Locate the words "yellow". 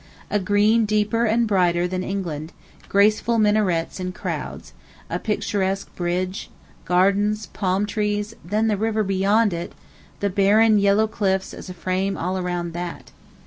10.79-11.05